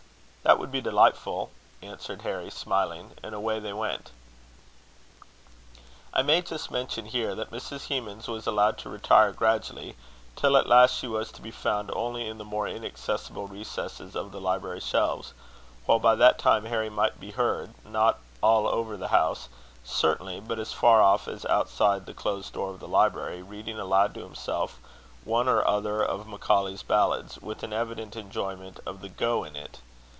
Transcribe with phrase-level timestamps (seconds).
[0.43, 1.51] "That would be delightful,"
[1.83, 3.11] answered Harry, smiling.
[3.23, 4.09] And away they went.
[6.13, 7.87] I may just mention here that Mrs.
[7.87, 9.95] Hemans was allowed to retire gradually,
[10.35, 14.31] till at last she was to be found only in the more inaccessible recesses of
[14.31, 15.33] the library shelves;
[15.85, 19.47] while by that time Harry might be heard, not all over the house,
[19.85, 24.13] certainly, but as far off as outside the closed door of the library, reading aloud
[24.15, 24.79] to himself
[25.23, 29.79] one or other of Macaulay's ballads, with an evident enjoyment of the go in it.